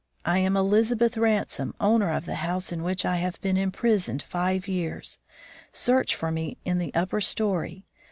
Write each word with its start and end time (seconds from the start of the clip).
I 0.25 0.39
am 0.39 0.57
Elizabeth 0.57 1.15
Ransome, 1.15 1.75
owner 1.79 2.09
of 2.11 2.25
the 2.25 2.33
house 2.41 2.71
in 2.71 2.81
which 2.81 3.05
I 3.05 3.17
have 3.17 3.39
been 3.41 3.55
imprisoned 3.55 4.23
five 4.23 4.67
years. 4.67 5.19
Search 5.71 6.15
for 6.15 6.31
me 6.31 6.57
in 6.65 6.79
the 6.79 6.91
upper 6.95 7.21
story. 7.21 7.85